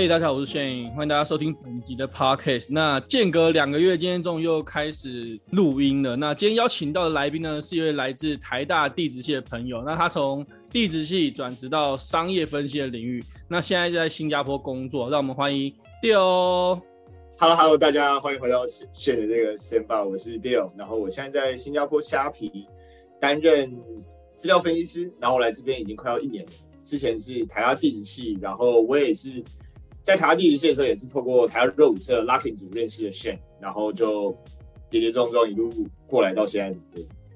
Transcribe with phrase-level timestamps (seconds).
[0.00, 2.68] 嘿，大家好，我是 Shane，欢迎大家收听本集的 Podcast。
[2.70, 6.16] 那间隔两个月，今天终于又开始录音了。
[6.16, 9.82] 那今天邀请到的来宾呢，是一位来自台大地质系的朋友。
[9.82, 15.10] 那他从地质系转职到商业分析的领域，那现在就在新加坡工作。
[15.10, 15.70] 让我们欢迎
[16.02, 16.80] Dale。
[17.36, 20.70] Hello，Hello，大家欢迎回到 Shane 的这个 Sandbar，我是 Dale。
[20.78, 22.66] 然后我现在在新加坡虾皮
[23.20, 23.70] 担任
[24.34, 26.52] 资料分析师，然后我来这边已经快要一年了。
[26.82, 29.44] 之前是台大地质系，然后我也是。
[30.10, 34.36] 在台大地质系的时候，也是透过台大热舞社 Locking 组认识的 Shane，然后就
[34.90, 35.72] 跌跌撞撞一路
[36.08, 36.80] 过来到现在。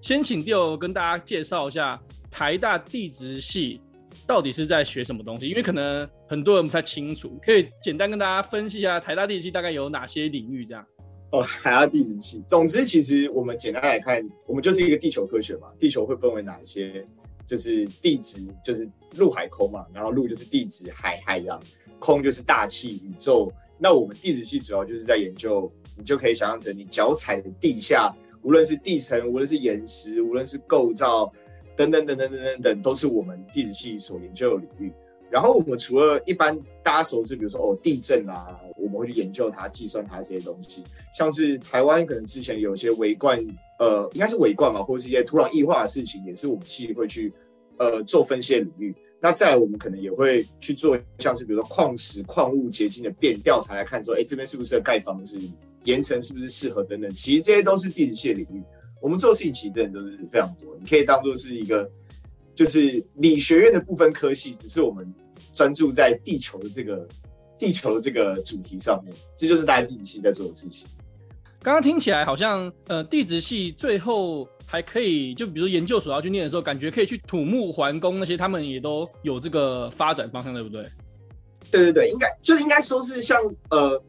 [0.00, 3.80] 先请 Dale 跟大家介绍一下台大地质系
[4.26, 10.84] 到底是在学什么东西，因为可能很多人不太清楚，可以简单跟大家分析一下台大地质系大概有哪些领域这样。
[11.30, 17.06] 哦，台大地质系，总之其实我们简单来看，我们就是一个地球科学嘛，地球会分为哪一些？
[17.46, 21.62] 就是地质，就是陆海空嘛，然后陆就是地质海海洋。
[21.98, 31.32] 空就是大气宇宙，那我们地质系主要就是在研究，你就可以想象成你脚踩的地下，无论是地层，无论是岩石，无论是构造，
[31.76, 34.92] 等等等等等等等，都是我们地质系所研究的领域。
[35.30, 40.84] 然后我们除了一般大家熟知，比如说哦地震啊，我们会去研究它、计算它这些东西，
[41.16, 43.44] 像是台湾可能之前有一些围灌，
[43.80, 47.32] 呃，应该是围灌嘛，或者是一些土壤异化的事情，也是我们系会去
[47.78, 48.94] 呃做分析的领域。
[49.24, 55.40] 那再来，我们可能也会去做，像是比如说矿石、矿物结晶的变调查来看，说，哎，这边是不适合盖房子，
[55.84, 57.10] 岩层是不是适合等等。
[57.14, 58.62] 其实这些都是地质系的领域。
[59.00, 61.90] 我们做事情其实真的都是非常多，你可以当做是一个，
[62.54, 65.10] 就是理学院的部分科系，只是我们
[65.54, 67.08] 专注在地球的这个
[67.58, 70.86] 地球的这个主题上面，这就是大家地质系在做的事情。
[71.62, 74.46] 刚刚听起来好像，呃，地质系最后。
[74.66, 80.88] 还可以，就比如说研究所要去念的时候，感觉可以去土木环工那些，他们也都有这个发展方向，对不对？
[81.70, 84.02] 对对对，应该就是应该说是像呃，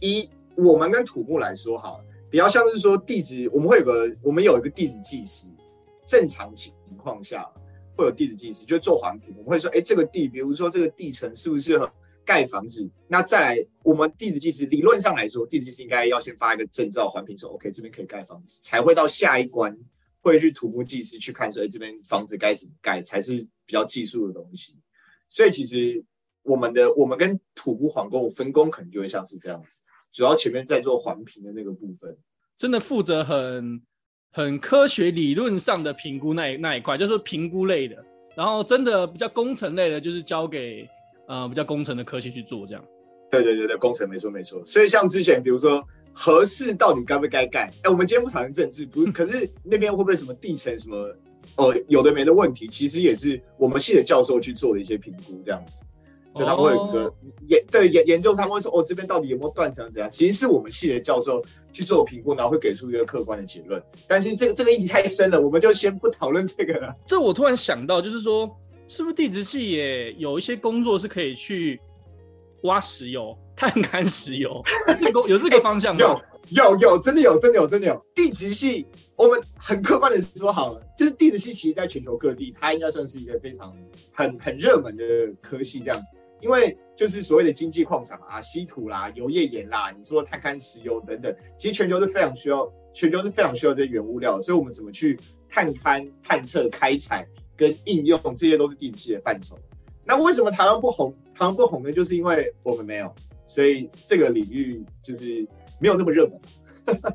[0.00, 1.98] 以我们跟土木来说哈，
[2.30, 5.48] 比较像是说地质，我们会有个我们有一个地质技师，
[6.06, 7.46] 正常情况下
[7.96, 11.90] 会有地质技师，就做环评，我们会说，哎，这个地，比如说这个地层适不适合
[12.26, 12.90] 盖房子？
[13.08, 19.74] 那再来，我们地质技师理论上来说，地质技师应该要先发一个证照环评，说 OK，这边可以盖房子，才会到下一关。
[20.20, 24.76] 会去土木技师去看说，哎，这边房子该怎么盖才是比较技术的东西。
[25.28, 26.04] 所以其实
[26.42, 29.78] 我们的我们跟土木环工分工可能就会像是这样子，
[30.12, 32.18] 主要前面在做环评的那个部分，
[32.56, 33.80] 真的负责很
[34.32, 38.04] 很科学理论上的评估那一那一块，就是评估类的。
[38.34, 40.88] 然后真的比较工程类的，就是交给
[41.26, 42.84] 呃比较工程的科系去做这样。
[43.30, 44.62] 对对对对，工程没错没错。
[44.64, 45.86] 所以像之前比如说。
[46.18, 47.64] 合适到底该不该盖？
[47.64, 51.14] 哎、欸，我们今天不讨论政治，不， 可是那边会不会什么地层什么，
[51.56, 55.82] 呃，有的没的问题，其实也是我们系的教授去做的一些评估，这样子，
[56.34, 57.14] 就他们会有一个
[57.48, 57.70] 研、oh.
[57.70, 60.10] 对研研究，他们会说，哦，这边到底有没有断层怎样？
[60.10, 63.82] 其实是我们系的教授去做评估，然后会给出一个客观的结论。
[64.08, 66.94] 但是这个这个议题太深了，我们就先不讨论这个了。
[67.04, 68.50] 这我突然想到，就是说，
[68.88, 71.80] 是不是地质系也有一些工作是可以去
[72.62, 73.36] 挖石油？
[73.56, 74.62] 探勘石油，
[75.00, 76.20] 这个有这个方向吗？
[76.50, 78.06] 有有有，真的有，真的有，真的有。
[78.14, 78.86] 地质系，
[79.16, 83.74] 我们很客观的说好了，就是地质系其实在全球各地，它应该算是一个非常
[84.12, 85.04] 很很热门的
[85.40, 86.08] 科系这样子。
[86.42, 94.38] 因为就是所谓的经济矿场啊，稀土啦、油页岩啦，你说探勘石油等等，其实全球是非常需要，全球是非常需要这些原物料。
[94.42, 97.26] 所以我们怎么去探勘、探测、开采
[97.56, 99.58] 跟应用，这些都是地质系的范畴。
[100.04, 101.12] 那为什么台湾不红？
[101.34, 101.92] 台湾不红呢？
[101.92, 103.12] 就是因为我们没有。
[103.46, 105.46] 所以这个领域就是
[105.80, 106.40] 没有那么热门，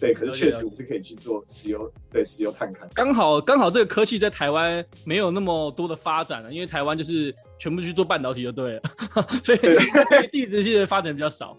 [0.00, 0.12] 对。
[0.12, 2.88] 可是确实我们是可以去做石油，对石油探勘。
[2.92, 8.82] 刚好刚好这个科技在台湾没有那么多的发展了，因为台湾就是全部去做半导体就对了，
[9.44, 9.76] 所以对
[10.32, 11.56] 地质系的发展比较少。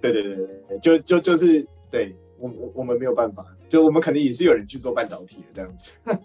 [0.00, 2.14] 对对对对，就就就是对
[2.44, 5.92] 我我我们没有办法，就我们肯定也是有人去做半导体的这样子。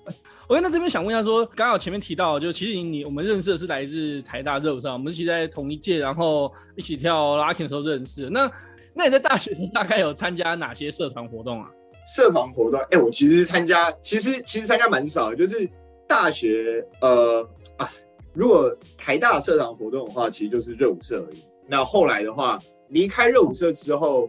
[0.48, 8.30] OK，那这边想问一下说，说刚好前面提到，就其实你我们认识的是来自台大热舞社，我们是其实在同一届，然后一起跳 locking 的时候认识。
[8.30, 8.52] 那
[8.94, 11.72] 那你在大学大概有参加哪些社团活动啊？
[12.06, 15.70] 社团活动，哎、欸，我其实参加，其实其实参加蛮少的，就是
[16.08, 17.90] 大学呃啊，
[18.34, 21.44] 如果台大社团活动的话，其实就是热舞社而已。
[21.68, 24.28] 那后来的话，离开热舞社之后，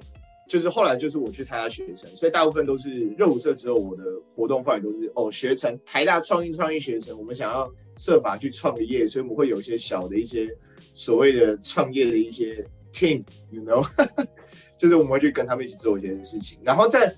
[0.51, 4.03] 就是后来就是我去参加学程，所以大部分都是热舞社之后，我的
[4.35, 10.49] 活动范围都是哦学程，台大创意创意学程，我们想要设法去创个业，所以我们会有一些小的一些
[10.93, 13.89] 所谓的创业的一些 team，you know，
[14.77, 16.59] 就是我们会去跟他们一起做一些事情。
[16.65, 17.15] 然后在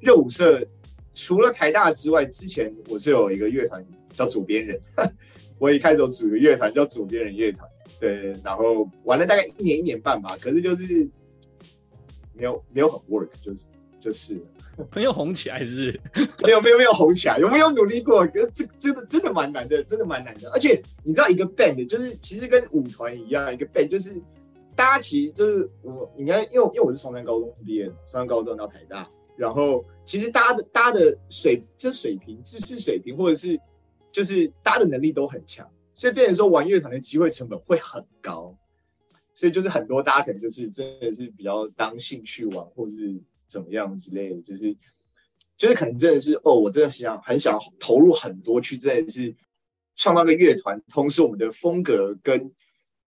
[0.00, 0.60] 热舞社
[1.14, 3.80] 除了台大之外，之前我是有一个乐团
[4.12, 4.80] 叫主编人，
[5.60, 7.68] 我一开始有组一个乐团叫主编人乐团。
[8.00, 11.08] 对，然后玩了大概一年一年半吧，可是就是
[12.38, 13.66] 没有没有很 work，就是
[14.00, 14.40] 就是
[14.94, 16.00] 没有红起来，是不是？
[16.44, 18.24] 没有没有没有红起来，有没有努力过？
[18.28, 20.48] 可是这真的真的蛮难的，真的蛮难的。
[20.50, 24.22] 而且你知道，一个 band 就是其实跟舞团一样，一个 band 就是
[24.76, 33.58] 大家其实就是我，你看，因为因为我是松山高中毕业的，松山高中到台大，然后其实大家的大家的水就是水平，知识水平或者是
[34.12, 35.68] 就是大家的能力都很强。
[35.92, 38.56] 所以变成说玩乐团的机会成本会很高，
[39.38, 43.14] 所以就是很多大家可能就是真的是比较当兴趣玩，或是
[43.46, 44.74] 怎么样之类的，就是
[45.56, 49.32] 就是可能真的是哦，我真的想很想投入很多去，真的是
[49.94, 52.50] 创造个乐团，同时我们的风格跟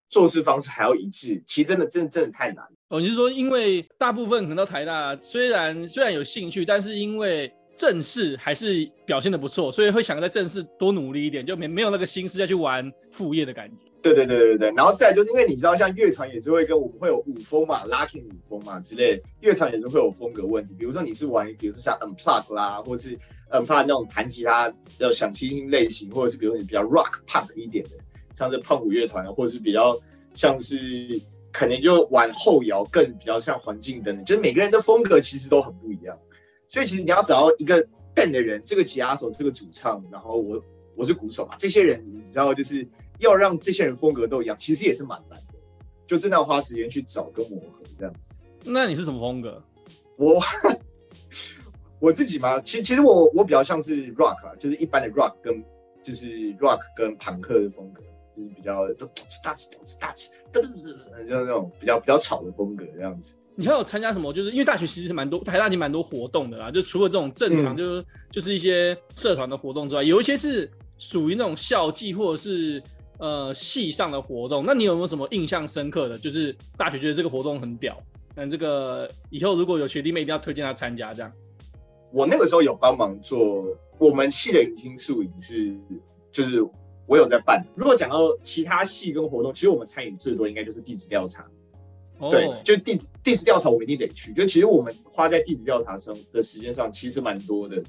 [0.09, 3.01] 做事方式还要一致，其实真的真的真的太难哦。
[3.01, 7.51] 你是说，因为大部分可能到台大，虽然虽然有兴趣，但是因为。
[7.77, 13.90] 正式还是表现的不错，所以会想在正式多努力一点，就没没有那个心思再去玩副业的感觉。
[14.01, 20.73] 对对对对对，然后再就是因为你知道，像乐团也是会跟我们会有舞风嘛，locking 舞风嘛之类，乐团也是会有风格问题。
[20.73, 23.15] 比如说你是玩，比如说像 unplug 啦，或者是
[23.51, 27.91] unplug 那种弹吉他的响清新类型，或者是比如说你比较 rock punk 一点的，
[28.35, 29.95] 像是胖虎乐团，或者是比较
[30.33, 31.21] 像是
[31.51, 36.17] 可能就玩后摇，更比较像环境等等，就是每个人的风格其实都很不一样。
[36.67, 40.63] 所以其实你要找到一个 band 的人，这个吉他手，这个主唱，然后我
[40.95, 42.87] 我是鼓手嘛，这些人你知道，就是
[43.21, 45.55] 要让这些人风格都一样，其实也是蛮难的，
[46.05, 48.33] 就真的要花时间去找跟磨合这样子。
[48.63, 49.63] 那你是什么风格？
[50.17, 50.41] 我
[51.99, 55.63] 我自己嘛，其实其实我我比较像是 rock 啊，就是一般的 rock 跟
[56.03, 58.01] 就是 rock 跟朋克的风格，
[58.35, 63.33] 就是比较咚咚哧哒哧咚哧哒哧噔噔噔，就是那种比较比较吵的风格这样子。
[63.53, 64.31] 你还有参加什么？
[64.33, 66.71] 就是因为大学其实是蛮多，台大其实蛮多活动的啦。
[66.71, 72.81] 就除了这种正常，就是、嗯、就是一些社团的活动之外，有一些是属于那种校际或者是
[73.21, 74.65] 呃系上的活动。
[74.65, 76.17] 那你有没有什么印象深刻的？
[76.17, 77.95] 就是大学觉得这个活动很屌，
[78.35, 81.13] 那这个以后如果有学弟妹，一定要推荐他参加。
[81.13, 81.31] 这样，
[82.11, 83.63] 我那个时候有帮忙做
[83.99, 85.77] 我们系的迎新宿营，是
[86.31, 86.61] 就是
[87.05, 87.63] 我有在办。
[87.75, 91.45] 如果讲到其他系跟活动，其实我们参与最多应该就是地质调查。
[92.29, 94.33] 对，就地地质调查，我们一定得去。
[94.33, 97.81] 就其实我们花在地质调查上的时间上，其实蛮多的。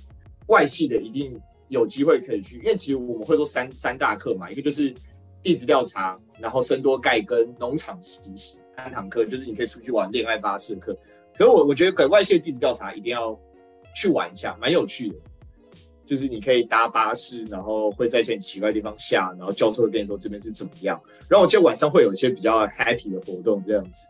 [0.48, 4.92] 外系的一定有机会可以去，因为其实我们会做三三大课嘛，一个就是
[5.42, 10.96] 地质调查，然后生多钙跟农场实习三堂课，就是你可以出去玩恋爱巴士课。
[11.36, 13.38] 可是我我觉得，给外系的地质调查一定要
[13.94, 15.16] 去玩一下，蛮有趣的。
[16.04, 21.00] 就是你可以搭巴士，然后会在一些奇怪的地方下，然后教授会跟你说这边是怎么样。
[21.28, 24.06] 然后我记得晚上会有一些比较 happy 的活动，这样子。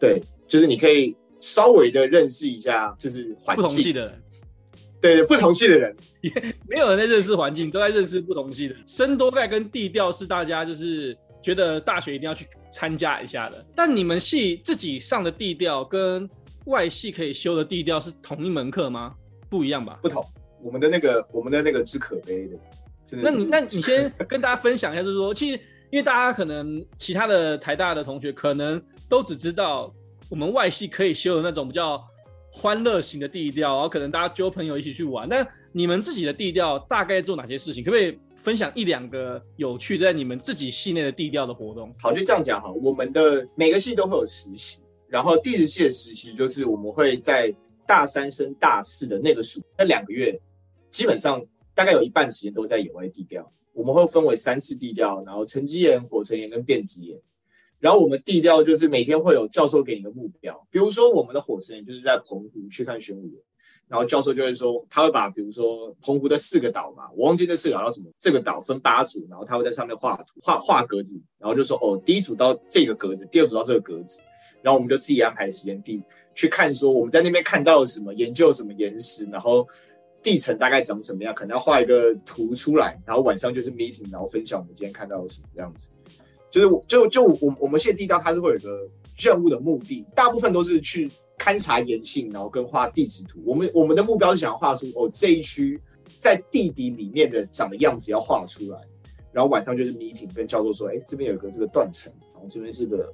[0.00, 4.18] 对，就是你可以稍微的认识一下，就是环境不同系的，
[5.00, 6.32] 对不同系的人， 也
[6.68, 8.74] 没有人在认识环境，都在认识不同系的。
[8.86, 13.64] 生多盖跟地调是大家就是觉得大学一定要去参加一下的。
[13.74, 16.28] 但你们系自己上的地调跟
[16.66, 19.14] 外系可以修的地调是同一门课吗？
[19.48, 19.98] 不一样吧？
[20.02, 20.24] 不同。
[20.62, 22.58] 我们的那个，我们的那个是可悲的。
[23.22, 28.82] 那你那你先跟大家分享一下，就是说，其实因为大家可能其他的台大的同学可能。
[29.10, 29.90] 都只知道
[30.28, 31.98] 我们外系可以修的那种比较
[32.58, 35.28] 欢乐型的地调，然后可能大家揪朋友一起去玩。
[35.28, 37.84] 那你们自己的地调大概做哪些事情？
[37.84, 41.94] 可不可以分享一两个有趣的在你们自己系内的地调的活动？
[42.00, 42.72] 好，就这样讲哈。
[42.72, 47.54] 我们的每个系都会有实习，然后地质系的实习就是我们会在
[47.86, 50.36] 大三升大四的那个暑那两个月，
[50.90, 51.40] 基本上
[51.76, 53.48] 大概有一半时间都在野外地调。
[53.72, 57.16] 我们会分为三次地调，然后沉积岩、火成岩跟变质岩。
[57.80, 63.34] 然后我们地调就是每天会有教授给你的目标，比如说我们的火成岩就是在澎湖去看玄武岩，
[63.86, 74.20] 然后教授就会说他会把比如说澎湖的四个岛嘛，我忘记那四个岛叫什么，这个岛分八组，然后他会在上面画图画画格子，然后就说哦，第一组到这个格子，第二组到这个格子，
[74.60, 76.02] 然后我们就自己安排时间地
[76.34, 79.66] 去看说我们在那边看到了什么，研究什么岩石，然后
[80.20, 85.90] 地层大概长什么样，可能要画一个图出来，然后晚上就是 meeting，然后分享我们今天看到了什么这样子。
[86.50, 93.38] 就是就就我我们现在地道它是会有个任务的目的，大部分都是去勘察岩性，然后跟画地质图。
[93.44, 95.80] 我们我们的目标是想要画出哦这一区
[96.18, 98.78] 在地底里面的长的样子要画出来，
[99.32, 103.12] 然后晚上就是 meeting 跟教授说，哎，这边有个这个断层，然后这边是个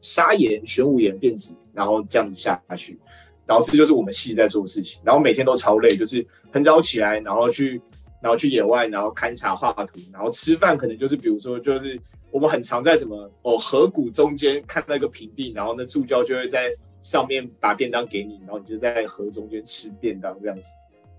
[0.00, 2.98] 砂岩、玄武岩变质，然后这样子下去，
[3.44, 7.80] 然后这就是我们系在做的事情，然后每天都超累，就是很早起来，然后去，
[8.22, 11.98] 然后去野外，然后勘察画图，然后吃饭可能就是比如说就是
[12.36, 20.70] 我们很常在什么哦河谷中间看那个平地，然后那助教就会在上面把便当给你，然后你就在河中间吃便当这样子，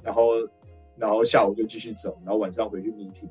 [0.04, 0.34] 然后。
[1.00, 3.30] 然后下午就继续走，然后晚上回去 meeting，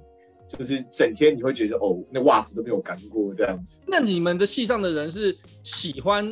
[0.49, 3.81] 就是整天你会觉得哦，那袜子都没有干过这样子。
[3.88, 6.25] 那你们的系上的人是喜欢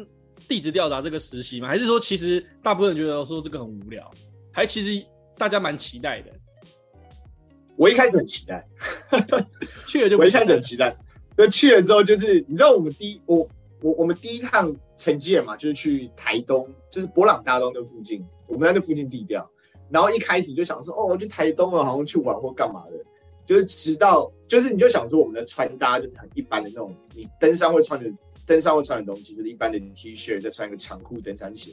[0.47, 1.67] 地质调查这个实习吗？
[1.67, 4.09] 还是说其实大部分人觉得说这个很无聊？
[4.53, 5.05] 还其实
[5.37, 6.31] 大家蛮期待的。
[7.75, 8.65] 我一开始很期待，
[9.91, 10.97] 去了就我一开始很期待，
[11.37, 13.49] 那去了之后就是你知道我们第一我
[13.83, 19.49] 我我们第一趟成绩嘛，就是去台东，就是博朗大道那附近，我们在那附近地调。
[19.91, 22.93] 然后一开始就想说，哦，去台东了，好像去玩或干嘛的，
[23.45, 28.11] 就是直到，就是你就想说，我们的穿搭就是很一般的那种，你登山会穿的，
[28.47, 31.73] 登山会穿的东西，就是一般的 T 恤，再穿一个长裤、登山鞋，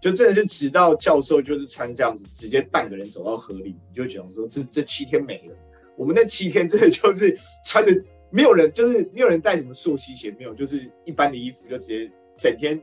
[0.00, 5.56] 就真的是直到教授就是穿这样子，直接半个人走到河里，你就觉得说，这这七天没了，
[5.96, 7.92] 我们那七天真的就是穿的，
[8.30, 12.80] 没有人就是没有人带什么溯溪鞋，没有，就是一般的衣服，就直接整天。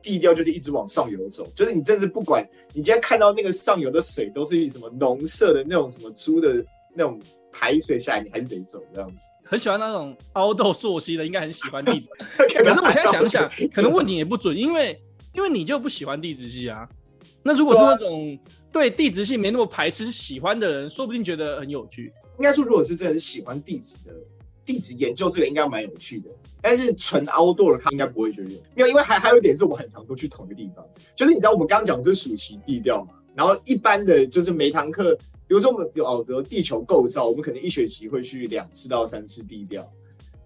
[0.00, 6.64] 地调就是一直往上游走，就是你真是不管你今天看到那个上游的水都是什么浓色的那种什么猪的
[6.94, 9.16] 那种排水下来，你还是得走这样子。
[9.42, 12.08] 很喜欢那种凹豆溯溪的，应该很喜欢地质。
[12.38, 14.98] 可是我现在想想，可能问你也不准，因为
[15.34, 16.88] 因为你就不喜欢地质系啊。
[17.42, 18.38] 那如果是那种
[18.70, 22.12] 对地质系没那么排斥、喜欢的人，说不定觉得很有趣。
[22.38, 24.12] 应该说，如果是真的是喜欢地质的。
[24.68, 26.28] 地质研究这个应该蛮有趣的，
[26.60, 35.14] 但是纯 outdoor 的他应该不会觉得有，没有，因为还还有一点是我们很常都去同一个地方，就是你知道我们刚刚讲的是暑期地调嘛，然后一般的就是每堂课，
[35.46, 39.90] 比如说我们有哦，地球构造，我们可能一学期会去两次到三次地调，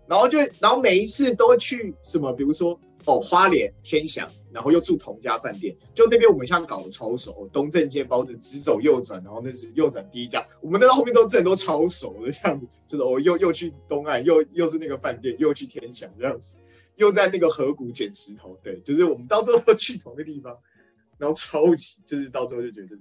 [0.07, 4.31] 然后就然后每一次都会去什么，比如说哦花莲天祥。
[4.53, 16.57] 然后又住同家饭店，就那边我们像搞得超熟，东正街包子直走右转，然后那是右转第一家，我们那到后面都真的都超熟的这样子，就是哦又又去东岸，又又是那个饭店，又去天祥这样子，
[16.97, 20.57] 又在那个河谷捡石头，对，就是我们到最后都去同一个地方，
[21.19, 22.97] 然后超级就是到最后就觉得是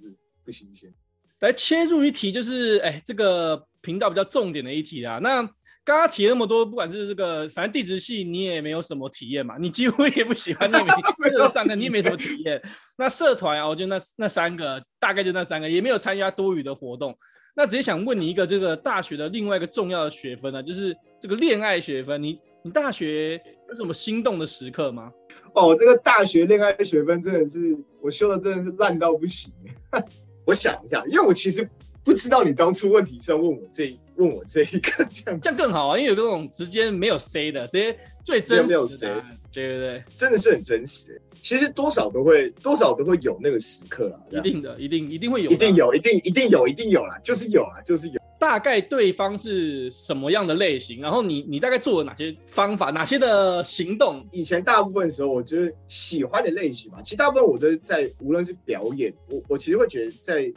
[0.46, 0.93] 不新鲜。
[1.39, 5.50] 来切入一题，就是哎这个频道比较重点的一题啊，那。
[5.83, 10.77] 刚刚提了那么多，不管是这个，反正地质系你也没有什么体验嘛，你几乎也不喜欢那
[11.50, 12.61] 三个，你也没什么体验。
[13.00, 17.17] 那社团啊，我觉得那那三个大概就那三个，也没有参加多余的活动。
[17.55, 22.21] 那直接想问你一个，这个大学的另外一个重要的学分呢，就是这个恋爱学分。
[22.21, 25.11] 你你大学有什么心动的时刻吗？
[25.55, 29.51] 哦，这个大学恋爱学分真的是我修的真的是烂到不行。
[30.45, 31.67] 我想一下，因为我其实
[32.03, 33.98] 不知道你当初问题是要问我这。
[34.17, 39.08] 问我这一个这样，这样更好啊，因为有这种直接没有 C 的，直接最真实的，没有 C，
[39.51, 41.20] 对对对，真的是很真实。
[41.41, 48.22] 其实多少都会，多少都会有那个时刻啊，一定的，一定一定会有，一定有，一定一定有，一定有啦，就是有啦，就是有。
[48.38, 51.01] 大概对方是什么样的类型？
[51.01, 54.24] 然后你你大概做了哪些方法，哪些的行动？
[54.31, 60.51] 以前大部分的时候，我觉得喜欢的类型嘛，其实大部分我都是在无论是表演，我我其实会觉得在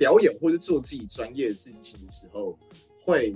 [0.00, 2.58] 表演或是做自己专业的事情的时候。
[3.02, 3.34] 会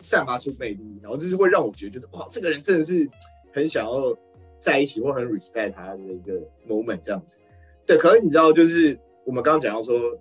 [0.00, 3.08] 散发出魅力，然后就是会让我觉得，就是哇，这个人真的是
[3.52, 4.16] 很想要
[4.58, 7.38] 在一起，或很 respect 他的一个 moment 这样子。
[7.86, 10.18] 对，可是你知道，就是我们刚刚讲到说，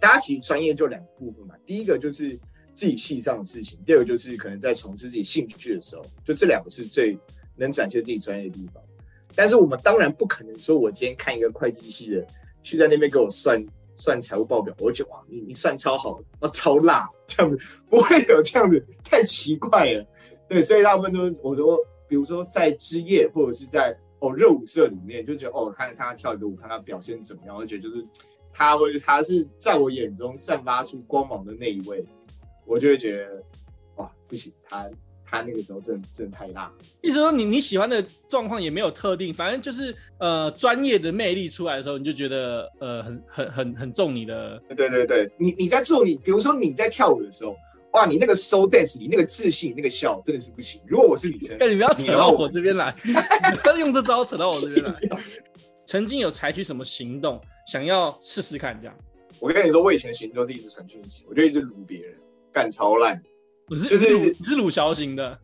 [0.00, 1.54] 大家其实专业就两部分嘛。
[1.64, 2.36] 第一个就是
[2.74, 7.16] 自己系上的事情，第二个就是可能在从事自己兴趣的时候，就这两个是最
[7.56, 8.82] 能展现自己专业的地方。
[9.34, 12.26] 但是我们当然不可能说，我今天看一个会计系的
[12.64, 13.64] 去在那边给我算。
[13.96, 17.58] 算财务报表，我就觉得哇，你你算超好，啊超辣，这样子
[17.88, 20.06] 不会有这样子，太奇怪了。
[20.48, 28.04] 对，所以大部分都我都，比如说在之夜或者是在哦热舞社里面，就觉得哦，看看他跳一个舞，看他表现怎么样，我觉得就是
[28.52, 32.04] 他会他是在我眼中散发出光芒的那一位，
[32.66, 33.42] 我就会觉得
[33.96, 34.88] 哇不行，他。
[35.34, 36.72] 他那个时候真的真的太大，
[37.02, 44.62] 意思说你你喜欢的状况也没有特定，反正就是呃专业的魅力出来的时候，你就觉得呃很很很很重你的。
[44.76, 47.56] 对对对，你你在做你，比如说你在跳舞的时候，
[47.92, 50.80] 哇，你那个 soul dance，你那个自信，那个笑，真的是不行。
[50.86, 52.90] 如果我是女生，但，你不要扯到我这边来，
[53.62, 54.94] 不要用这招扯到我这边来。
[55.86, 58.96] 曾经有采取什么行动，想要试试看这样？
[59.40, 62.14] 我跟你说，我以前的行动是一直传讯息，我就一直撸别人，
[62.52, 63.20] 干超烂。
[63.66, 65.38] 不是，就是你是鲁小型的，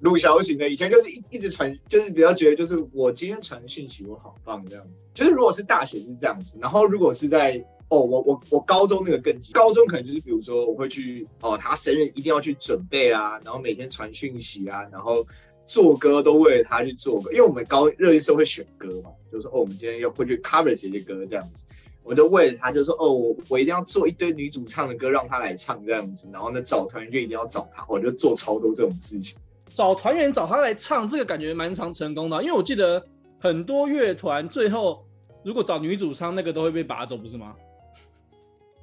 [0.00, 0.68] 鲁小型的。
[0.68, 5.04] 以前就是一一直传，就是比较觉得，就是我今天传讯息，我好棒这样子。
[5.12, 15.24] 就是如果是大学是这样子，然后如果是在哦，我我我高中那个更急，高中可能就是比如说我会去哦，他生日一定要去准备啊，然后每天传讯息啊，然后
[15.66, 21.64] 做歌都为了他去做歌，因为我们高热音社会选歌嘛，就是说哦，我们今天要会去 cover 谁的歌这样子，
[22.06, 29.36] 我就为了他，就说哦，我我一定要做一堆女主唱的歌让他来唱这样子，然后呢找团员就一定要找他，我就做超多这种事情。
[29.74, 33.04] 找团员找他来唱，这个感觉蛮常成功的，因为我记得
[33.40, 35.04] 很多乐团最后
[35.42, 37.54] 如果找女主唱，那个都会被拔走，不是吗？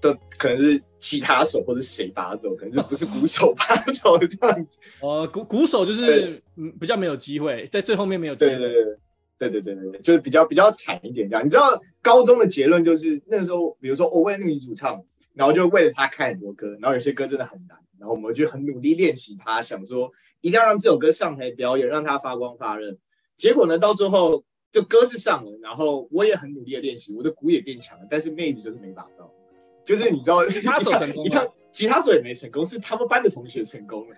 [0.01, 4.77] 都可能是吉他手或者谁拔走，可能就不是鼓手拔走这样子。
[4.99, 8.51] 呃， 鼓鼓手就是嗯比较没有机会，在最后面没有机会。
[8.51, 8.97] 对对对
[9.49, 11.45] 对对对对对，就是比较比较惨一点这样。
[11.45, 20.11] 你知道高中的结论就是那个时候，比如说我为了那个女主唱，然后就为了她开很多歌，然后有些歌真的很难，然后我们就很努力练习她，想说。
[20.45, 22.93] 一定要让这首歌上台表演，让它发光发热。
[23.37, 29.33] 结果呢，到最后就歌是上了，然后我也很努力的练习，我的鼓也变强了，但是妹子就是没把到。
[29.85, 31.25] 就是你知道，吉他手成功，
[31.71, 34.15] 吉他手也没成功，是他们班的同学成功了。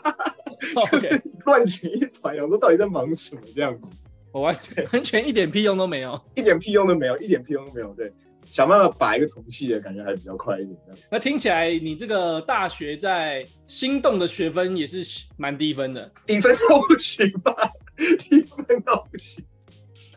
[0.90, 3.90] 就是乱成一团，我说到底在忙什么这样子？
[4.34, 7.94] 我完全完全一点屁用都没有，一点屁用都没有，一点屁用都没有。
[7.94, 8.12] 对。
[8.44, 10.76] 想办法把一个同系的感觉还比较快一点。
[11.10, 15.02] 那听起来你这个大学在心动的学分也是
[15.36, 17.54] 蛮低分的，低分都不行吧？
[17.96, 19.42] 低分都不行。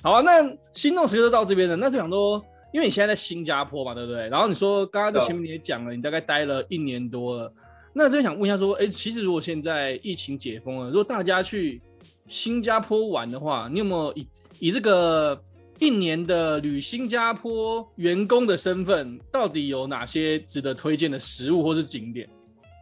[0.01, 1.75] 好啊，那心动时刻就到这边了。
[1.75, 2.43] 那就想说，
[2.73, 4.27] 因为你现在在新加坡嘛，对不对？
[4.27, 7.51] 然后你说刚刚在前面你也讲了，你大概待了一年多了。
[7.93, 11.81] 那这边想问一下，说，哎，其实如果现在疫情解封了，如果大家去
[12.27, 14.27] 新加坡玩的话，你有没有以
[14.59, 15.41] 以这个？
[15.79, 22.27] 一年的旅新加坡员工的身份，到底有哪些值得推荐的食物或是景点？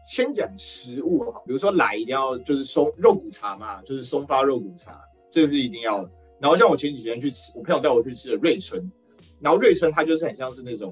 [0.10, 4.98] 先讲食物哈，比如说来一定要就是松肉骨茶嘛，就是松发肉骨茶，
[5.30, 6.10] 这个是一定要的。
[6.40, 8.90] 然后像我前几天去吃，我朋友带我去吃的瑞春，
[9.42, 10.90] 然后瑞春它就是很像是那种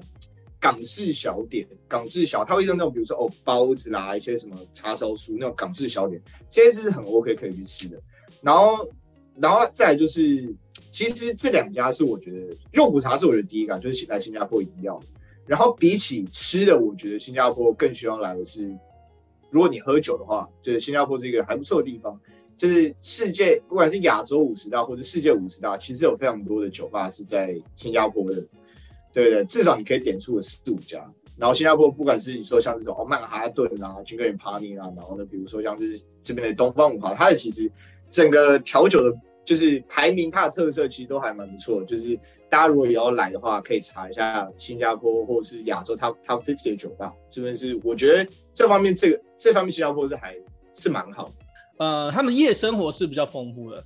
[0.60, 6.20] 港式小点，港式小，它会用那种比如说哦包子啦，一些什么叉烧酥那种港式小点，
[6.50, 7.98] 这些是很 OK 可以去吃的。
[8.44, 8.88] 然后，
[9.40, 10.54] 然后再就是。
[10.90, 15.00] 其实这两家是我觉得肉骨茶是我的第一个，就是来新加坡一定要。
[15.44, 18.72] 然后比起吃的，我觉得新加坡更希望来的是，
[19.50, 22.16] 如果你喝酒的话，就是新加坡是一个还不错的地方。
[22.56, 28.40] 就是世界不管是亚洲五十大或者世界五十大，其实有非常多的酒吧是在新加坡的，
[29.12, 31.04] 对对，至少你可以点出个四五家。
[31.36, 37.68] 然后新加坡不管是你说像这种哦曼哈顿啊、Jingle and Pony 啊，然后呢，比如说像是这边的东方文化，它的其实
[38.14, 39.16] 整个调酒的。
[39.46, 41.84] 就是排名，它的特色其实都还蛮不错。
[41.84, 47.12] 就是大家如果也要来的话，可以查一下新加坡或者是亚洲 Top Top Fifty 的酒吧。
[47.28, 50.34] 这边是我觉得这方面这个这方面新加坡是还
[50.72, 51.30] 是蛮好。
[51.76, 53.84] 呃，他们夜生活是比较丰富的。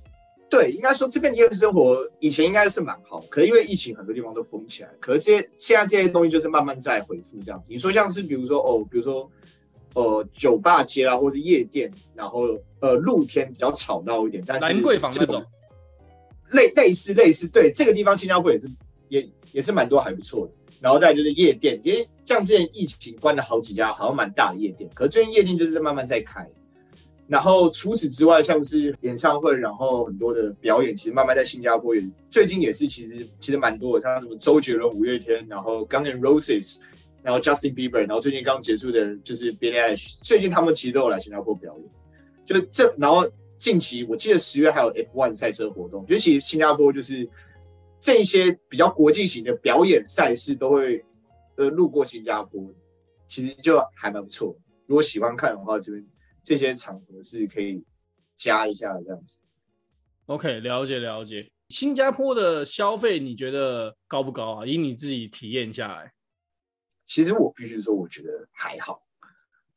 [0.49, 7.67] 对，应该说这边的夜生活以前应该是蛮好，可是因为疫情很多地方都封起来，可是这些现在这些东西就是慢慢在恢复这样子。
[7.69, 9.29] 你说像是比如说哦，比如说
[9.93, 12.57] 呃酒吧街啦，或者是夜店，然后。
[12.81, 15.43] 呃，露天比较吵闹一点，但是兰桂坊那种
[16.51, 18.71] 类类似类似，对这个地方新加坡也是
[19.09, 20.53] 也也是蛮多还不错的。
[20.79, 26.49] 然后再就是夜店，因为像之前疫情关了好几家，好像蛮大的夜店，可是最近夜店就是在慢慢在开。
[27.27, 36.79] 然后除此之外，像是演唱会，然后很多的表演，其实慢慢在新加坡也最近也是其实其实蛮多的，像什么周杰伦、五月天，然后 Guns N' Roses，
[37.21, 41.89] 然后 Justin Bieber，然后最近刚结束的就是 Billy Eish，最近他们其实都有来新加坡表演。
[42.45, 47.29] 就这，然后近期我记得十月还有 F1 赛车活动，尤其新加坡就是
[47.99, 51.03] 这些比较国际型的表演赛事都会
[51.57, 52.73] 呃路过新加坡，
[53.27, 54.57] 其实就还蛮不错。
[54.87, 56.05] 如果喜欢看的话，这边
[56.43, 57.83] 这些场合是可以
[58.37, 59.41] 加一下这样子。
[60.25, 61.47] OK，了解了解。
[61.69, 64.65] 新加坡的消费你觉得高不高啊？
[64.65, 66.11] 以你自己体验下来，
[67.09, 69.01] 其实我必须说，我觉得还好。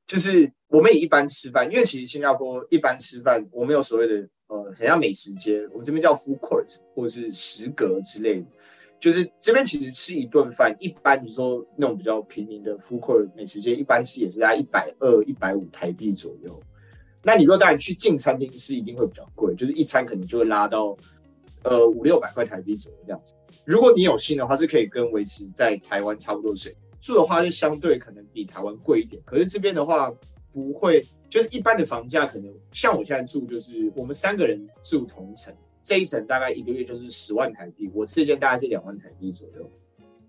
[0.06, 8.46] 就是我们也一般吃饭，因为其实新加坡一般吃饭，我们有所谓的呃，很像美食街，我们这边叫 food court 或者是食阁之类的。
[9.00, 16.62] 就是这边其实吃一顿饭，一般你说那种比较平民的 food court 美食街，一般吃也是在一百二、一百五台币左右。
[17.22, 20.94] 那你若当然去进餐厅吃，一定会比较贵，就是一餐可能就会拉到
[21.62, 23.32] 呃五六百块台币左右这样子。
[23.64, 26.80] 如果你有心的话，是可以跟维持在台湾差不多水平。
[27.02, 30.10] 住的话是相对可能比台湾贵一点，可是这边的话
[30.52, 39.68] 不会，就是一般的房价可能像我现在住，就是我们三个人住同一层，这一层大概一个月就是十万台币，我这间大概是两万台币左右，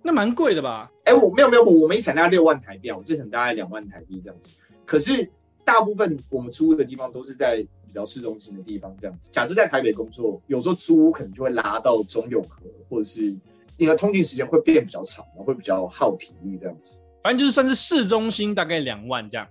[0.01, 0.91] 那蛮贵的吧？
[1.03, 4.51] 哎、欸，我没有没有，我们一层大概六万台币，我这层大概两万台币这样子。
[4.83, 5.29] 可是
[5.63, 9.29] 大部分我们租的地方都是在比较市中心的地方这样子。
[9.31, 13.36] 假设在台北工作，有时候租屋可能就会拉到中永和或者是。
[13.77, 16.99] 你的通勤时间会变比较长，然后会比较耗体力这样子。
[17.23, 19.47] 反正就是算是市中心大概两万这样。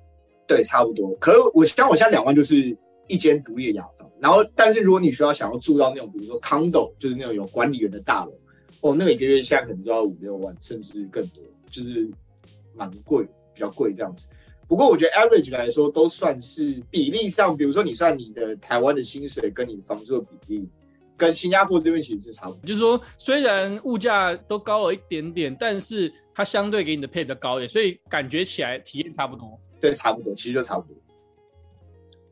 [0.46, 1.14] 对，差不多。
[1.16, 2.76] 可是我像我现在两万就是
[3.08, 8.32] 一间独立的雅房，然后但是如果你需要想要住到那种比如说 condo，就是那种有管理员的大楼，
[8.80, 12.10] 哦，那个一个月现在可能就要五六万，甚至更多，就是
[12.74, 14.28] 蛮贵，比较贵这样子。
[14.68, 20.68] 不过我觉得 average 来说都算是比例上，比如说你算你的台湾的薪水跟你的房租的比例，
[21.16, 22.60] 跟新加坡这边其实是差不多。
[22.66, 29.58] 就是说，虽然物价都高了一点点，但是它相对给你的配比较高一点，所以感觉起来体验差不多。
[29.80, 30.96] 对，差不多，其实就差不多。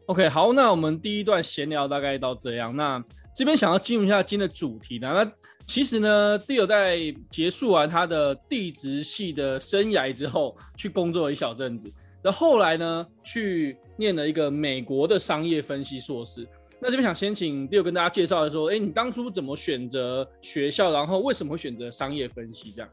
[0.07, 2.75] OK，好，那我们第一段闲聊大概到这样。
[2.75, 3.03] 那
[3.35, 5.13] 这边想要进入一下今天的主题呢？
[5.13, 5.33] 那
[5.67, 6.99] 其实呢，Theo 在
[7.31, 11.93] 结束完他的地质系的生涯之后，去工作了一小阵子。
[12.23, 16.45] 然后后来呢，去念了一个美国的商业分析硕士。
[16.83, 20.91] 那这边想先请 Theo 跟大家介绍的说，哎，你当初怎么选择学校？
[20.91, 22.73] 然后为什么会选择商业分析？
[22.75, 22.91] 这样。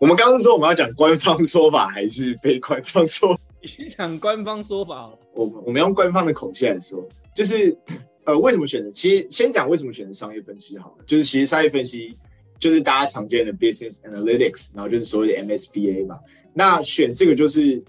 [0.00, 3.40] 我们刚刚说我们要讲官方说法还是非官方说法？
[3.62, 5.18] 先讲官方说法好了。
[5.34, 7.76] 我们我们用官方的口气来说，就是
[8.24, 8.90] 呃，为什么选择？
[8.90, 11.04] 其实先讲为什么选择商业分析好了。
[11.06, 12.16] 就是其实商业分析
[12.58, 16.18] 就是大家常见的 business analytics，然后就是所谓的 MSBA 嘛。
[16.52, 17.80] 那选这个就是。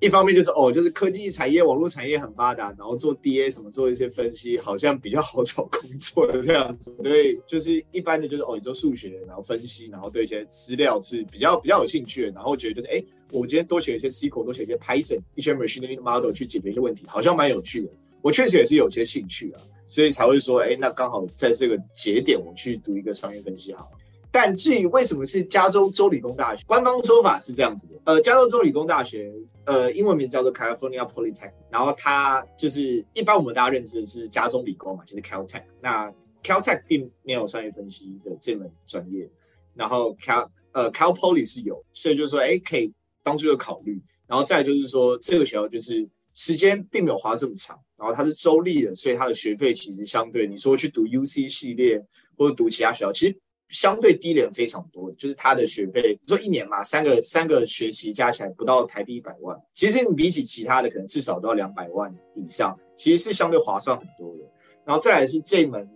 [0.00, 6.94] 一方面就是哦，就是科技产业、网络产业很发达，然后做 DA 什么做一些分析，好像比较好找工作的这样子。
[7.02, 17.90] 对，就是一般的就是哦，你做数学，然后分析，然后对一些资料是比较比较有兴趣的，然后觉得就是哎，我今天多学一些 SQL，多学一些 Python，一些 machine learning model 去解决一些问题，好像蛮有趣的。
[18.22, 23.97] 我确实也是有些兴趣啊，所以才会说，哎，那刚好在这个节点，我去读一个商业分析好了。
[24.40, 29.32] 但至于为什么是加州州理工大学，官方说法是这样子的，呃，加州州理工大学，
[29.64, 35.64] 呃，英文名叫做 California Polytech 然后它就是一般我们大家认知的是加州理工嘛，就是 Caltech。
[35.80, 36.08] 那
[36.44, 39.28] Caltech 并没有商业分析的这门专业，
[39.74, 42.92] 然后 Cal 呃 Cal Poly 是有，所以就是说，哎，可以
[43.24, 44.00] 当初有考虑。
[44.28, 52.00] 然后再就是说，这个学校就是时间并没有花这么长，然后它是州立的，所以它的学费其实相对你说去读 UC 系列
[52.36, 53.36] 或者读其他学校，其实。
[53.68, 64.44] 相对低廉非常多，就是他的学费，你说一年嘛，三个三个学期加起来不到台币一百万，其实你比起其他的，可能至少都要两百万以上，其实是相对划算很多的。
[64.84, 65.86] 然后再来是这门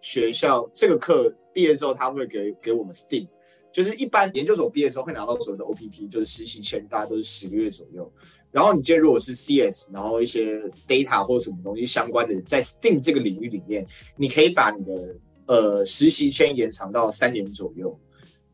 [0.00, 3.28] 学校这个课毕业之后，他会给给我们 STEAM，
[3.72, 8.10] 就是一般研究所毕业之后会拿到所谓的 OPT，就是实习签，大概都是十个月左右。
[8.50, 13.86] 然后你今天如果是 CS，然后一些 data 或什么东西相关的，在 STEAM 这个领域里面，
[14.16, 15.14] 你可以把你的
[15.48, 17.98] 呃，实习签延长到三年左右，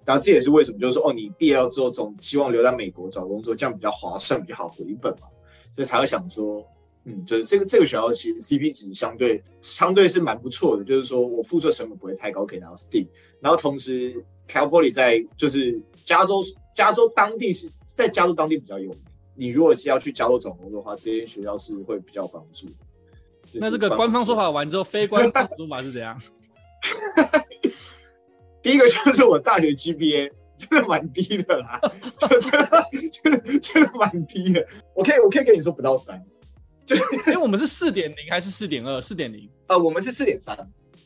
[0.05, 5.27] 然后这也是为什么，就是说，哦，你毕业之后总希望留在美国找工作，这样比较划算，比较好回本嘛，
[5.75, 6.65] 所以才会想说，
[7.05, 13.09] 嗯，就是这个这个学校其实 CP 值相对相对是蛮不错的，就是说我付出成本不会太高，可以拿到 STEAM，
[13.41, 14.15] 然后同时
[14.49, 16.43] Cal Poly 在就是加州
[16.75, 19.01] 加州当地是在加州当地比较有名，
[19.35, 22.75] 你如果是要去加州找工作的话，这些学校是会比较帮助的。
[23.61, 26.17] 那这个官方说法完之后，非官方说法是怎样？
[28.63, 31.81] 第一个就是我大学 GPA 真的蛮低的啦，
[32.19, 34.67] 真的真的真的蛮低的。
[34.95, 36.25] 我可以我可以跟你说不到三，
[36.87, 39.01] 就是因为我们是四点零还是四点二？
[39.01, 39.51] 四点零？
[39.67, 40.57] 呃，我们是四点三。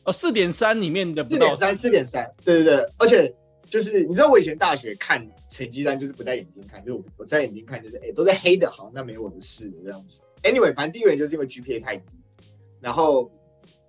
[0.05, 2.29] 哦，四点三里面的四点三，四点三。
[2.45, 3.33] 对对对，而且
[3.69, 10.21] 就是你知道我以前大学看成绩单就是不戴眼镜看，就是我我戴眼镜看就是哎、欸、都在黑的，好，那没我的事这样子。
[10.43, 12.03] Anyway，反正第一个原因就是因为 GPA 太低，
[12.79, 13.29] 然后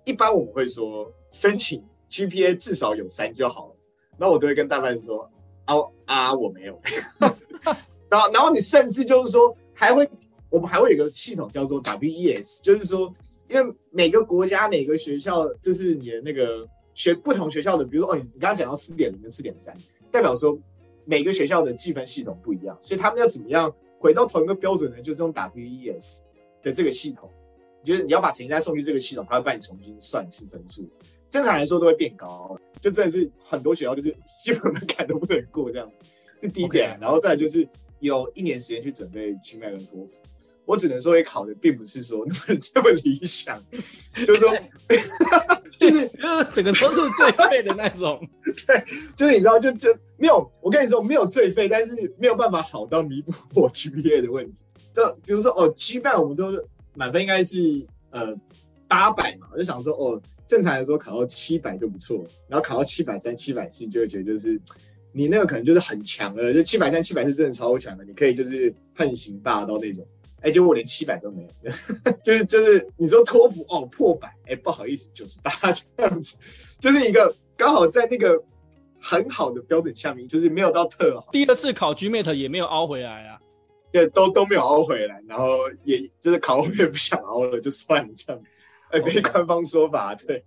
[0.03, 1.09] 一般我们会说。
[1.31, 3.75] 申请 GPA 至少有三就好了，
[4.17, 5.29] 那我都会跟大班说
[5.65, 6.79] 啊啊我没有，
[8.09, 10.07] 然后然后你甚至就是说还会
[10.49, 13.13] 我们还会有个系统叫做 WES，就是说
[13.47, 19.75] 因为每个国家每个学校就是你的那个学不同学校的，比如说哦你你刚刚讲到四点零跟四点三，
[20.11, 20.59] 代表说
[21.05, 25.01] 每个学校的计分系统不一样，所以他们要怎么样回到同一个标准呢？
[25.01, 26.23] 就是用 WES
[26.61, 27.29] 的这个系统，
[27.83, 30.87] 就是你要把成绩单送去这个系统，他会帮你重新算一次分数。
[31.31, 36.01] 正常来说都会变高，就真的是很多学校就是基本门槛都不能过这样子，
[36.41, 36.91] 这第一点。
[36.91, 37.01] Okay.
[37.01, 37.65] 然后再就是
[38.01, 40.09] 有一年时间去准备 GMAT 跟托福，
[40.65, 43.63] 我只能说也考的并不是说那么那么理想，
[44.27, 44.53] 就是说
[45.79, 46.05] 就是
[46.53, 48.21] 整个都是最废的那种。
[48.67, 48.83] 对，
[49.15, 54.53] 就是你知道就就没有，我跟你说没有最废，但是没有办法好到弥补我 GPA 的问题。
[54.93, 56.51] 就比如说哦，GMAT 我们都
[56.93, 58.35] 满分应该是呃
[58.89, 60.21] 八百嘛，我就想说哦。
[60.51, 64.59] 正常来说，考到七百就不错，然后考到七百三、七百四，就会觉得就是
[65.13, 70.05] 你那个可能就是很强了，就七百三、七百四真的超强的，你可以就是横行霸道那种。
[70.41, 71.71] 哎、欸，结果我连七百都没有，
[72.21, 75.49] 就是就是你说托福哦破百，哎、欸、不好意思九十八
[75.95, 76.35] 这样子，
[76.81, 78.37] 就是一个刚好在那个
[78.99, 81.29] 很好的标准下面，就是没有到特好。
[81.31, 83.39] 第二次考 GMAT 也没有凹回来啊，
[83.93, 85.47] 对，都都没有凹回来，然后
[85.85, 88.41] 也就是考后面不想凹了，就算了这样。
[88.91, 90.43] 哎，非官方说法，对。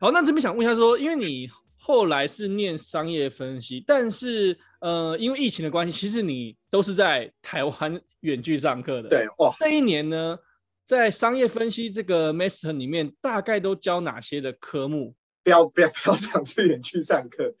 [0.00, 9.08] 好，那这边想问一下，说，因为你后来是念商业分析，但是呃，因为疫情的关系，其实你都是在台湾远距上课的。
[9.08, 10.36] 对，哇，这一年呢，
[10.84, 15.14] 在商业分析这个 master 里面，大概都教哪些的科目？
[15.42, 17.54] 不要不要不要 尝试远距上课。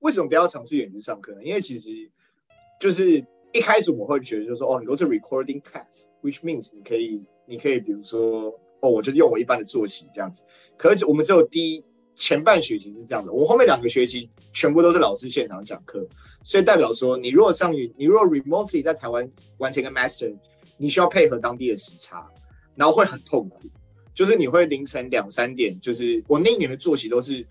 [0.00, 1.42] 为什么不要尝试远距上课呢？
[1.42, 1.90] 因为其实
[2.80, 8.52] 就是一开始我会觉得，就是说，哦，很多是 recording class，which means 你可以你可以比如说。
[8.80, 10.44] 哦，我就用我一般的作息这样子，
[10.76, 16.06] 可是我们只有第一前半学期是这样的，我后面两个学期全部都是老师现场讲课，
[16.44, 20.34] 所以代表说你如果上你你如果 remotely 在台湾完成一个 master，
[20.76, 22.26] 你需要配合当地的时差，
[22.74, 23.60] 然后会很痛苦，
[24.14, 27.46] 就是你会凌晨两三点，就是我那一年的作息都是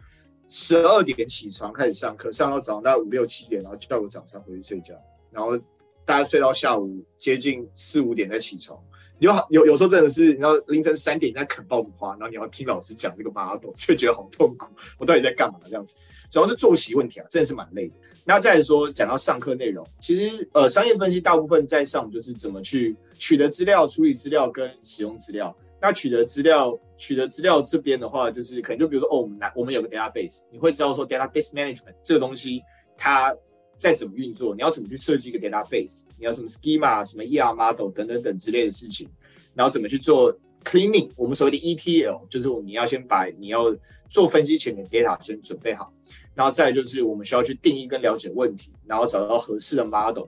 [0.50, 4.94] 十二点起床开始上课，上到早上大概五六七点，然后叫我早上回去睡觉，
[5.32, 5.58] 然后
[6.06, 8.80] 大概睡到下午接近四五点再起床。
[9.20, 14.66] 有有有时候真的是，你知道凌晨三点在啃爆米花，然后你要听老师讲这个 model，却觉得好痛苦。
[14.98, 15.96] 我到底在干嘛这样子？
[16.32, 17.94] 主要是作息问题啊，真的是蛮累的。
[18.24, 25.54] 那再说讲到上课内容，其实呃商业分析大部分在上就是怎么去取得资料、处理资料跟使用资料。
[25.82, 32.62] 那取得资料、取得资料这边的话，就是可能就比如说哦，我们来我们有个 database，你会知道说 database management 这个东西
[32.98, 33.36] 它。
[33.80, 36.04] 再怎么运作，你要怎么去设计一个 database？
[36.18, 39.08] 你要什么 schema、什么 ER model 等等等之类的事情，
[39.56, 41.10] 然后怎么去做 cleaning？
[41.16, 43.76] 我们所谓的 ETL，就是你要先把你要
[44.10, 45.94] 做分析前的 data 先准备好，
[46.36, 50.26] 然后再就是我们需要去定义跟了解问题，然后找到合适的 model，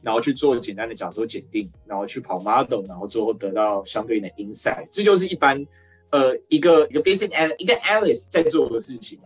[0.00, 4.86] 然后去做简单的假说检定，然后去跑 model，然后最后得到相对应的 insight。
[4.90, 5.62] 这就是一般
[6.10, 9.18] 呃一个一个 basic an 一个 analyst 在做的事情，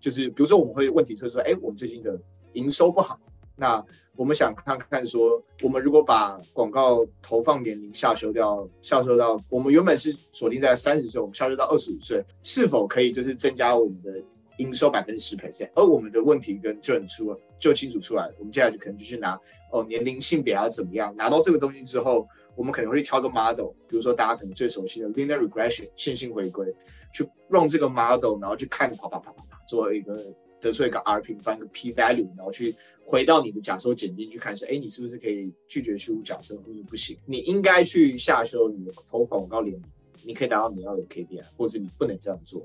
[0.00, 2.18] 就是比如说我们会问题就是说，哎，我们最近的
[2.54, 3.18] 营收不好，
[3.56, 3.84] 那
[4.14, 14.22] 我们想看看说，我们如果把广告投放年龄下修掉，下修到我们原本是锁定在三十岁，我们下修到二十五岁，是否可以就是增加我们的
[14.58, 15.70] 营收百分之十 percent？
[15.74, 19.38] 而我们的问题跟就很出就清楚出来了，我们接下来就可能就去拿
[19.72, 21.14] 哦年龄性别要怎么样？
[21.16, 26.66] 拿到这个东西之后，我们可能会挑个 model，比如说大家可能最熟悉的 linear regression 线性回归，
[27.14, 30.22] 去用这个 model，然后去看跑跑跑跑跑，做一个。
[30.62, 37.18] 得出一个 R 平方，一个 P value，然后去回到你的假说检定去看说，哎，你是不是可以拒绝虚无假设，或者不行？
[37.26, 39.82] 你应该去下修你的投广告年龄，
[40.24, 42.62] 你可以达到你要的 KPI，或者你不能这样做。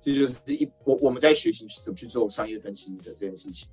[0.00, 3.68] 这就是一我我们在学习怎么去做商业分析的这件事情。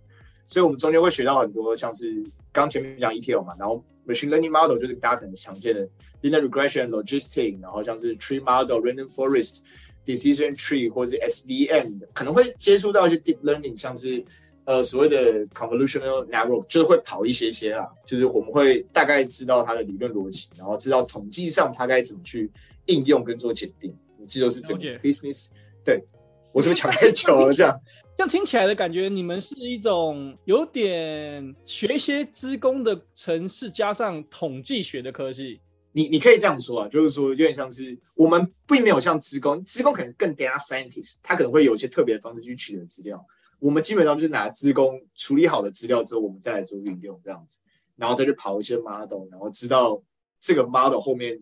[0.46, 5.90] 所以，我们中间会学到很多，像是刚前面讲 ETL 嘛，然后 Machine Learning Model 就是大家可能常见的
[6.22, 9.62] Linear Regression、Logistic，然后像是 Tree Model、Random Forest。
[10.06, 14.24] Decision tree 或者是 SVM 可能会接触到一些 deep learning，像是
[14.66, 22.50] 呃所谓的 convolutional network，就是会跑一些些啊，就是我们会大概知道它的理论逻辑，然后知道统计上它该怎么去
[22.86, 23.94] 应用跟做检定。
[24.28, 25.50] 这就是整个 business。
[25.84, 26.04] 对，
[26.52, 27.52] 我是不是讲太久了？
[27.52, 27.80] 这样
[28.18, 35.60] 这样听起来的感觉，你们是一种有点学一些资工的城市加上统计学的科技。
[35.92, 43.24] 你你可以这样说啊，就是说有点像是我们并没有像职工，职工可能更 data scientist，他可能会有一些特别的方式去取得资料。
[43.60, 47.58] 我们基本上就是拿职工处理好的资料之后，我们再来做运用这样子，
[47.96, 50.02] 然后再去跑一些 model，然后知道
[50.40, 51.42] 这个 model 后面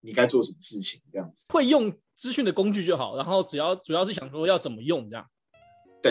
[0.00, 1.44] 你该做什么事情这样子。
[1.48, 5.26] 会用资讯的工具就好，然后只要主要是想说要怎么用这样。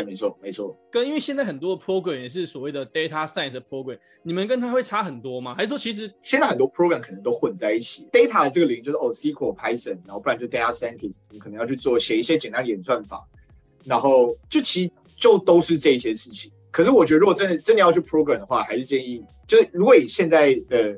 [0.03, 0.75] 对，没错，没错。
[0.91, 5.53] 跟因为现在很多的 program 也是所谓的 data science 的 program，你们跟它会差很多吗？
[5.55, 13.25] 还是说其实现在很多 program 可能都混在一起？data 的这个领域就是哦 SQL、Python，然后不然就 data scientist，你可能要去做写一些简单的演算法，
[13.84, 16.51] 然后就其实就都是这些事情。
[16.71, 20.97] 可是我觉得如果真的真的要去 program 的话，还是建议就是如果以现在的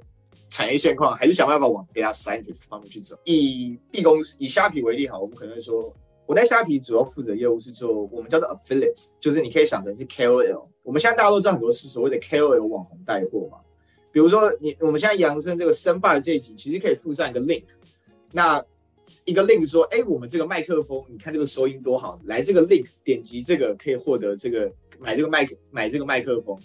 [0.50, 3.16] 产业现况，还是想办法往 data scientist 方面去走。
[3.26, 5.94] 以 B 公司以虾皮为例，哈，我们可能会说。
[6.28, 10.66] 我在虾皮主要负责业务是做我们叫做 affiliates，就是你可以想成是 KOL。
[10.84, 13.58] 我们现在大家都知道很多是所谓的 KOL 网红带货嘛。
[14.12, 17.64] 比如说你我们现在扬声这个声霸的这一集，其实可以附上一个 link。
[18.34, 18.62] 那
[19.24, 26.60] 一个 link 说，哎，我们这个麦克风，你看这个收音多好，来这个 link 点击这个可以获得这个买这个麦克买这个麦克风。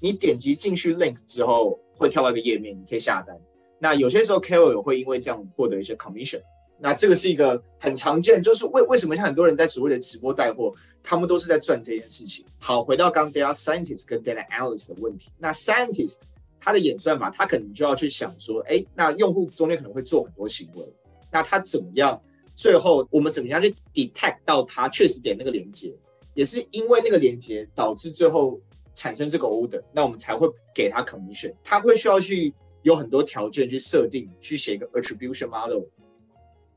[0.00, 3.36] 你点击进去 link 之后，会跳到一个页面，你可以下单。
[3.80, 6.40] 那有些时候 KOL 会因为这样子获得一些 commission。
[6.80, 12.44] 那这个是一个很常见，就是为为什么像很多人在所谓的直播带货，他们都是在赚这件事情。
[12.58, 16.18] 好，回到刚 data scientist 跟 data analyst 的问题，那 scientist
[16.60, 20.84] 他的演算法，他可能就要去想说，哎，那用户中间可能会做很多行为，
[21.30, 22.20] 那他怎么样？
[22.56, 25.94] 最后我们怎么样去 detect 到他确实点那个连接？
[26.34, 28.60] 也是因为那个连接导致最后
[28.96, 31.54] 产生这个 order，那我们才会给他 commission。
[31.62, 35.84] 他会需要去有很多条件去设定，去写一个 attribution model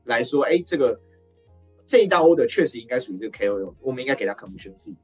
[0.04, 0.98] 来说，哎，这个
[1.86, 4.94] 这一道 order 确实应该属于这个 KOL，我们应该给他 commission fee。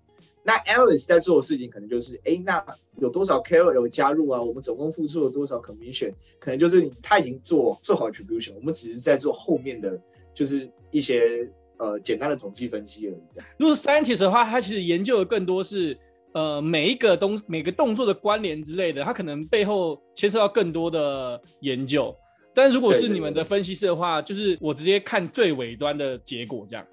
[0.43, 2.65] 那 Alice 在做的事情可能就是，哎，那
[2.97, 4.43] 有多少 KOL 加入啊？
[4.43, 6.15] 我们总共付出了多少 commission？
[6.39, 10.01] 可能就是他已经做做好 attribution，我们只是在做后面的，
[10.33, 13.43] 就是一些呃简单的统计分析而已。
[13.59, 15.99] 如果是 scientist 的话，他其实研究的更多是
[16.33, 22.15] 呃每一个东每个动作的关联之类的，他可能背后牵涉到更多的研究。
[22.59, 26.85] 但如果是你们的分析师的话，就是我直接看最尾端的结果这样。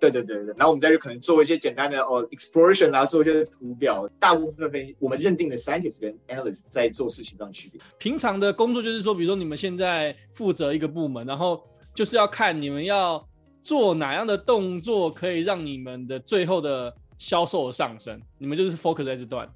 [0.00, 4.10] 对对对对，然后我们再去可能做一些简单的哦 exploration 啊，做一些图表。
[4.18, 7.80] 大部分分析我们认定的 scientist 跟 analyst 在做事情上的区别。
[7.96, 11.62] 平常的工作就是说，比如说你们现在负责一个部门，然后
[11.94, 13.24] 就是要看你们要
[13.62, 18.20] 做哪样的动作，可以让你们的最后的销售上升。
[18.36, 19.48] 你们就是 focus 在这段。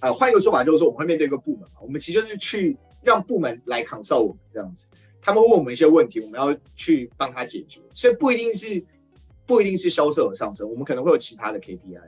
[0.00, 4.86] 呃，换一个说法就是说，我们会面对一个部门嘛，我们其实就是去让部门来 consult 我们这样子，
[5.20, 8.84] 他们问我们一些问题，我们要去帮他解决，所以不一定是。
[9.44, 12.00] 不一定是销售的上升，我们可能会有其他的 KPI。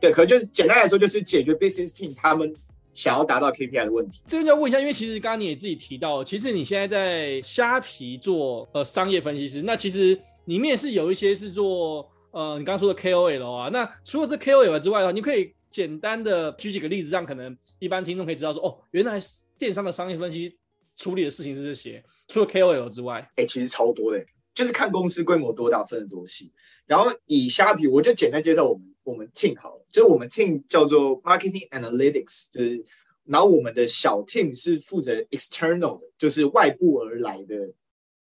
[0.00, 2.52] 对，可能就是简单来说，就是解决 business team 他们
[2.94, 4.22] 想要达到 KPI 的问题。
[4.26, 13.68] 这边要问一下，因为其实刚刚你也自己提到，其实你现在在虾皮做呃商业分析师，那其实里面是有一些是做呃你刚刚说的 KOL 啊。
[13.68, 20.56] 那除了这 KOL 之外的话，你可以简单的举几个例子，让可能一般听众可以知道说，哦，原来是电商的商业分析
[20.96, 22.02] 处理的事情是这些。
[22.28, 24.24] 除了 KOL 之外，哎、其实超多的。
[24.54, 26.50] 就是看公司规模多大，分得多细。
[26.86, 32.82] 然后以虾皮，我就简单介绍我们我们 team 好了，就是我们 team 叫做 Marketing Analytics，就是
[33.26, 37.54] 然后我们的小 team 是负责 external 的，就是外部而来的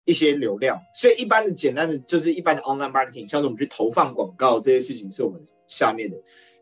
[0.03, 0.77] 一些流量。
[0.93, 6.17] 所以一般的简单的就是一般的 online marketing，像是我们去投放广告这些事情是我们下面的。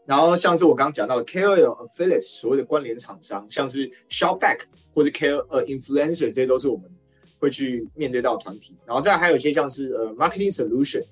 [0.06, 4.60] 然后像是我刚刚讲到的 KOL affiliates，所谓的关联厂商，像是 Shopback
[4.94, 6.90] 或者 KOL influencer，这些都是我们。
[7.38, 11.04] 会去面对到团体，然后再还有一些像是呃 marketing solution，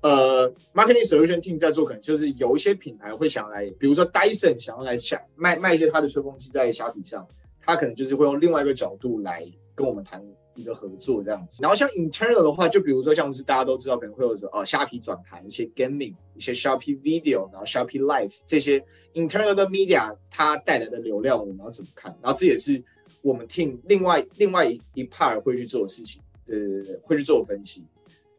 [0.00, 7.24] 呃 marketing solution team 在做，可能就是有一些品牌会想来，比如说 Dyson 想要来下卖卖一些他的吹风机在虾皮上，
[7.60, 10.20] 他可能就是会用另外一个角度来跟我们谈
[10.60, 11.58] 一个合作这样子。
[11.62, 22.16] 然后像 internal 的话，就比如说像是大家都知道可能会有说呃虾皮转盘一些 gaming 一些 Shopee Video，然后 Shopee Live 这些 internal 的 media 它带来的流量我们要怎么看？
[22.22, 22.82] 然后这也是。
[23.20, 27.84] 我们 team 另外另外一 part 会去做的事情，对对对，会去做分析，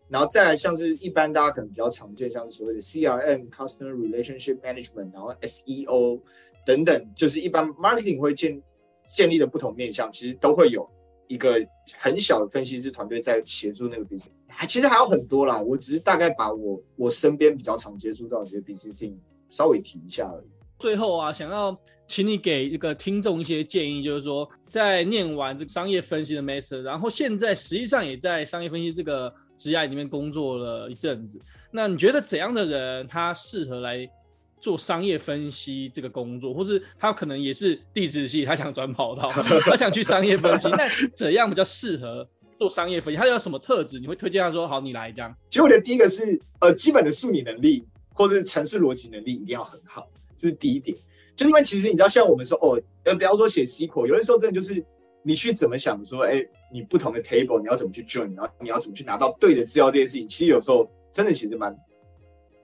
[0.08, 6.22] 然后再来像是一般大家可能比较常见，像是所谓的 CRM（Customer Relationship Management），然后 SEO
[6.66, 8.60] 等等，就是一般 marketing 会建
[9.14, 10.90] 建立的不同面向，其实都会有
[11.30, 11.66] 一个
[11.98, 14.26] 很小的分析师团队在协助那个 BC，。
[14.48, 19.14] 还其实还有很多啦，我只是大概把我我身边比较常接触到的这些 BC team
[19.50, 20.48] 稍微提一下而已。
[20.80, 31.40] 最后啊，想要请你给一个听众一些建议，就是说，在念完这个商业分析的 master，然后现在实际上也在商业分析这个职业里面工作了一阵子，
[31.70, 34.10] 那你觉得怎样的人他适合来
[34.60, 39.32] 做商业分析这个工作，或是他可能也是地质系，他想转跑道，
[39.66, 43.18] 他想去商业分析，那怎样比较适合做商业分析？
[43.18, 44.00] 他有什么特质？
[44.00, 45.34] 你会推荐他说好，你来这样？
[45.50, 50.08] 其实我觉得第一个是呃，基本的数理能力或者是程式逻辑能力一定要很好。
[50.36, 50.98] 这是第一点，
[51.36, 54.84] 就是因为其实你知道，像我们说哦，呃，不要说写 SQL，有的时候真的就是
[55.24, 61.76] 你去怎么想说，哎，你不同的 table 你要怎么去 join，然后你要怎么去拿到对的资料这件事情，其实有时候真的其实蛮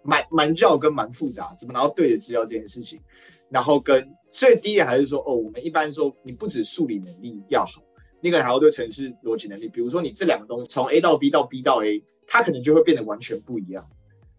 [0.05, 3.01] 蛮蛮绕跟蛮复杂，怎么拿到对的资料这件事情，
[3.49, 7.81] 然后跟所以第一点还是说，哦，我们一般说你不止数理能力要好，
[8.21, 13.87] 那个还要对城市逻辑能力，比如说你这两个东西从 A 到 B 到 B 到 A，它可能就会变得完全不一样，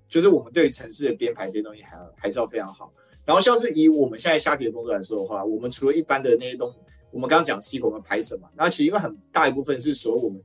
[0.09, 2.93] 就是我们对于城市的编排这些东西还要还是要非常好。
[3.25, 6.73] 然后像是以我们现在虾皮的工作来说的话，我们除了一般的那些东，
[7.11, 10.41] 我们刚刚讲 SQL 和 Python 嘛，那其实因为很大一部分是所有我们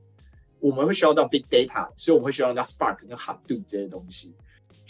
[0.58, 4.34] 我们会需要到 Big Data，所以我们会需要到 Spark 跟 Hadoop 这些东西，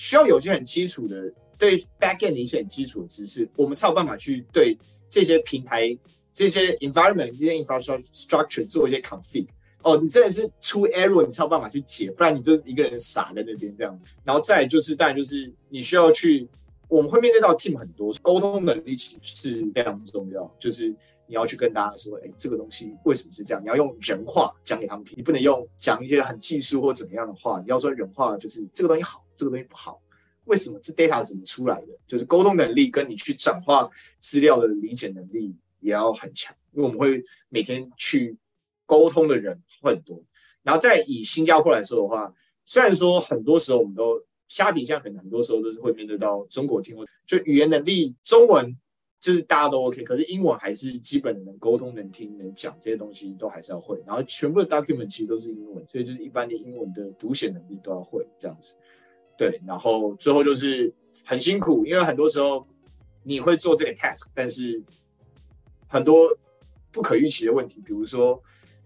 [0.02, 4.76] 需要有一些很基础的对 Backend 的一些很基础的知识，我们才有办法去对
[5.08, 5.96] 这些平台、
[6.34, 9.46] 这些 Environment、这些 Infrastructure 做一些 Config。
[9.82, 14.08] 哦，你真的是出 Error，你才有办法去解，不然你就一个人傻在那边这样子。
[14.24, 16.48] 然后再就是，当然就是你需要去。
[16.88, 20.52] 我们会面对到 team 很多，沟通能力其实是非常重要。
[20.60, 20.90] 就是
[21.26, 23.62] 你要去跟大家说，哎，这个东西为什么是这样？
[23.62, 27.60] 你要用人话讲给他们听，你不能用讲一些很技术或怎么样的话。
[27.60, 30.00] 你要说人话，就是这个东西好，这个东西不好，
[30.44, 31.88] 为什么这 data 怎么出来的？
[32.06, 38.36] 就是沟通能力跟你去转化资料的理解能力也要很强，因为我们会每天去
[38.86, 40.22] 沟通的人会很多。
[40.62, 42.32] 然后再以新加坡来说的话，
[42.64, 44.22] 虽然说很多时候我们都。
[44.48, 46.94] 虾皮现在可能很多时候都是会面对到中国听，
[47.26, 48.76] 就语言能力，中文
[49.18, 53.98] 就是大家都 OK，可是英文还是基本能沟通、能听、能讲这些东西都还是要会。
[54.06, 58.76] 然后全部的 document 其实都是英文，所以就是一般的英文的读写能力都要会这样子。
[59.36, 60.92] 对，然后最后就是
[61.24, 62.66] 很辛苦，因为很多时候
[63.22, 64.82] 你会做这个 task，但是
[65.88, 66.28] 很多
[66.90, 68.42] 不可预期的问题，比如说。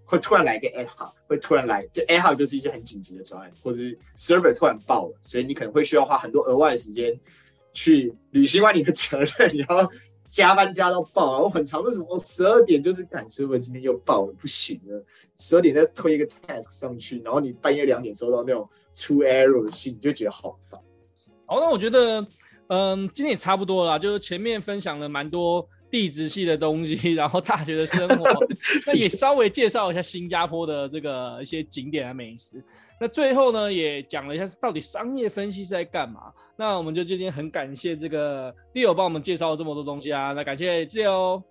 [0.09, 7.12] 会突然来一个 ad hoc，会突然来，就 ad hoc 就是一些很紧急的专案，或者是 server 突然爆了，所以你可能会需要花很多额外的时间
[7.72, 9.90] 去履行完你的责任，然后
[10.37, 15.03] 加班加到爆，然后很长的时候十二点就是赶车，我今天又爆了，不行了，
[15.39, 20.78] 十二点再推一个 task 上去，然后你半夜两点收到那种出 error 的信，你就觉得好烦。
[21.47, 22.26] 好，那我觉得，
[22.66, 25.66] 嗯，今天也差不多了，就是前面分享了蛮多。
[25.91, 28.47] 地质系的东西， 然后大学的生活，
[28.87, 32.62] 那也稍微介绍一下新加坡的这个一些景点啊美食。
[32.99, 36.32] 那最后呢，也讲了一下是到底商业分析是在干嘛。
[36.57, 40.32] 那我们就今天很感谢这个 Leo 帮我们介绍了这么多东西啊。
[40.32, 41.43] 那感谢 Leo，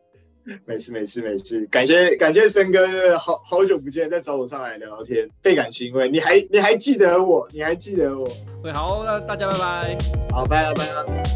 [0.66, 6.10] 没事没事没事，感谢感谢森哥，好好久不见，再找我上来聊聊天，倍感欣慰。
[6.10, 7.48] 你还你还记得我？
[7.54, 8.28] 你还记得我？
[8.64, 9.98] 会好，那大家拜拜。
[10.32, 11.35] 好，拜了拜了。